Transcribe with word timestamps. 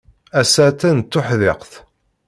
Ass-a, 0.39 0.63
attan 0.69 0.97
d 1.01 1.07
tuḥdiqt. 1.11 1.73